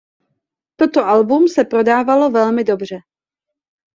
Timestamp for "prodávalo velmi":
1.65-2.63